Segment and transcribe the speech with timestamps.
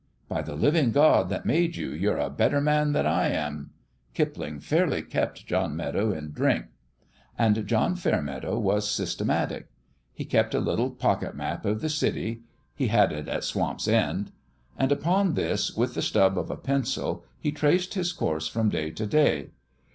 [0.27, 3.69] By the living God that made you, you^re a better man than I am....
[4.15, 6.65] Kipling fairly kept John Fairmeadow in drink.
[7.37, 9.67] And John Fairmeadow was systematic.
[10.11, 12.41] He kept a little pocket map of the city
[12.73, 14.31] he had it at Swamp's End
[14.75, 18.89] and upon this with the stub of a pencil he traced his course from day
[18.89, 19.51] to day.